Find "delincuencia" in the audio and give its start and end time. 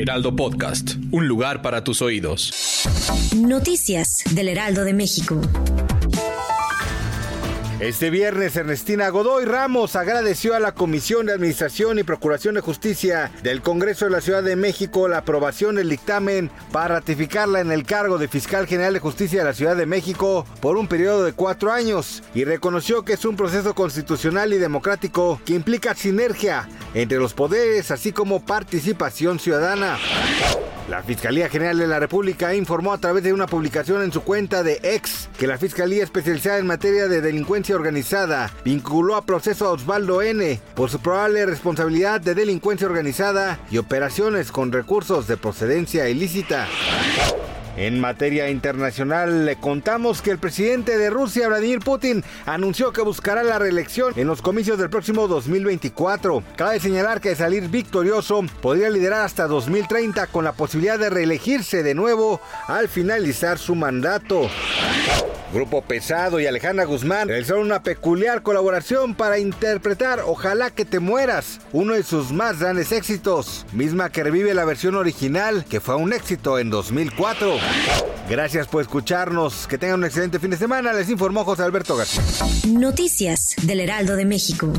37.20-37.76, 42.34-42.88